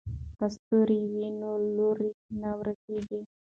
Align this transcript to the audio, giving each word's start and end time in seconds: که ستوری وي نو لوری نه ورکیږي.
که 0.37 0.45
ستوری 0.55 0.99
وي 1.11 1.27
نو 1.39 1.51
لوری 1.75 2.11
نه 2.41 2.49
ورکیږي. 2.59 3.21